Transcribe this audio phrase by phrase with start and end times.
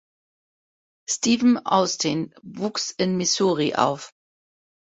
[1.07, 4.11] Stephen Austin wuchs in Missouri auf.